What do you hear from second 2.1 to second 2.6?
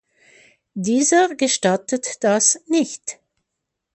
das